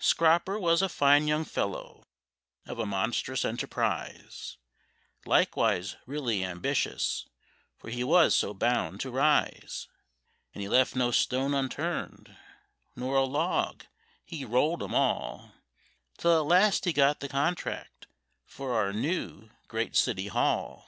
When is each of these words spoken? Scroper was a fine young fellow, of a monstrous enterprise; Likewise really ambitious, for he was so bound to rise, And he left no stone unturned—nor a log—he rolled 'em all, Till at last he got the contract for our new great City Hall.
Scroper 0.00 0.58
was 0.60 0.82
a 0.82 0.88
fine 0.88 1.28
young 1.28 1.44
fellow, 1.44 2.02
of 2.66 2.80
a 2.80 2.86
monstrous 2.86 3.44
enterprise; 3.44 4.56
Likewise 5.24 5.94
really 6.06 6.42
ambitious, 6.44 7.28
for 7.78 7.88
he 7.88 8.02
was 8.02 8.34
so 8.34 8.52
bound 8.52 8.98
to 9.00 9.12
rise, 9.12 9.86
And 10.52 10.60
he 10.60 10.68
left 10.68 10.96
no 10.96 11.12
stone 11.12 11.54
unturned—nor 11.54 13.14
a 13.14 13.22
log—he 13.22 14.44
rolled 14.44 14.82
'em 14.82 14.92
all, 14.92 15.52
Till 16.18 16.36
at 16.38 16.46
last 16.48 16.84
he 16.84 16.92
got 16.92 17.20
the 17.20 17.28
contract 17.28 18.08
for 18.44 18.74
our 18.74 18.92
new 18.92 19.50
great 19.68 19.94
City 19.94 20.26
Hall. 20.26 20.84